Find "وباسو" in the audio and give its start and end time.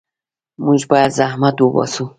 1.59-2.05